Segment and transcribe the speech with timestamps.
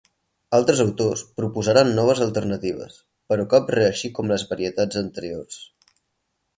[0.59, 2.97] Altres autors proposaren noves alternatives,
[3.33, 5.65] però cap reeixí com les varietats anteriors.